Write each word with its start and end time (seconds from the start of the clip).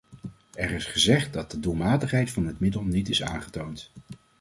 Er 0.53 0.71
is 0.71 0.85
gezegd 0.85 1.33
dat 1.33 1.51
de 1.51 1.59
doelmatigheid 1.59 2.29
van 2.31 2.45
dit 2.45 2.59
middel 2.59 2.83
niet 2.83 3.09
is 3.09 3.23
aangetoond. 3.23 3.91